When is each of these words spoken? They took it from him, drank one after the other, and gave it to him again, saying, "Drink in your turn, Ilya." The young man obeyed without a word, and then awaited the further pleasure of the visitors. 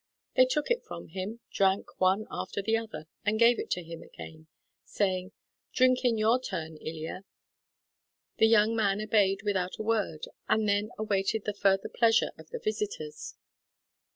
They 0.35 0.45
took 0.47 0.71
it 0.71 0.83
from 0.83 1.09
him, 1.09 1.41
drank 1.51 1.99
one 2.01 2.25
after 2.31 2.63
the 2.63 2.75
other, 2.75 3.05
and 3.23 3.37
gave 3.37 3.59
it 3.59 3.69
to 3.73 3.83
him 3.83 4.01
again, 4.01 4.47
saying, 4.83 5.31
"Drink 5.73 6.03
in 6.03 6.17
your 6.17 6.39
turn, 6.41 6.75
Ilya." 6.77 7.23
The 8.39 8.47
young 8.47 8.75
man 8.75 8.99
obeyed 8.99 9.43
without 9.43 9.77
a 9.77 9.83
word, 9.83 10.25
and 10.49 10.67
then 10.67 10.89
awaited 10.97 11.45
the 11.45 11.53
further 11.53 11.87
pleasure 11.87 12.31
of 12.35 12.49
the 12.49 12.57
visitors. 12.57 13.35